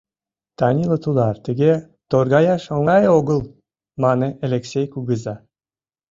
[0.57, 1.71] —Танила тулар, тыге
[2.11, 3.39] торгаяш оҥай огыл,—
[4.03, 5.35] мане Элексей кугыза.